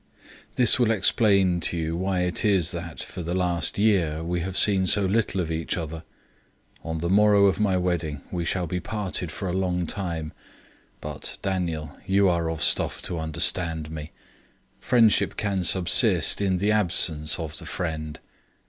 [0.55, 4.57] This will explain to you why it is that, for the last year, we have
[4.57, 6.01] seen so little of each other.
[6.83, 10.33] On the morrow of my wedding we shall be parted for a long time;
[11.01, 14.09] but, Daniel, you are of stuff to understand me.
[14.79, 18.19] Friendship can subsist in the absence of the friend.